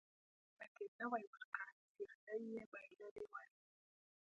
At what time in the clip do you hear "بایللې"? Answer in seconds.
2.71-3.23